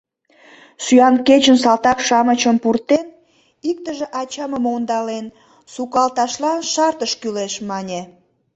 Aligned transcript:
Сӱан 0.83 1.15
кечын 1.27 1.57
салтак-шамычым 1.63 2.57
пуртен, 2.63 3.05
иктыже 3.69 4.07
ачамым 4.21 4.65
ондален, 4.75 5.25
сукалташлан 5.73 6.59
шартыш 6.71 7.11
кӱлеш, 7.21 7.53
мане. 7.69 8.01